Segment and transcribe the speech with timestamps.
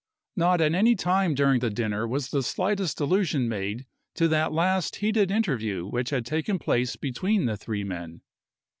[0.35, 3.85] Not at any time during the dinner was the slightest allusion made
[4.15, 8.21] to that last heated interview which had taken place between the three men.